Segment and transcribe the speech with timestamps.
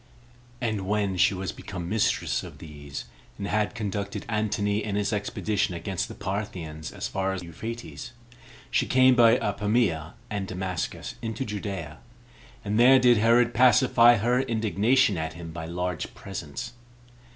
[0.59, 3.05] And when she was become mistress of these,
[3.37, 8.11] and had conducted Antony in his expedition against the Parthians as far as Euphrates,
[8.71, 11.99] she came by Apamia and Damascus into Judea
[12.65, 16.73] and there did Herod pacify her indignation at him by large presents.